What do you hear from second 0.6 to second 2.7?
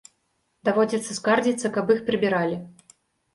Даводзіцца скардзіцца, каб іх прыбіралі.